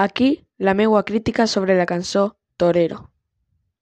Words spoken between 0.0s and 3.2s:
Aquí la meua crítica sobre la cançó ‘Torero’.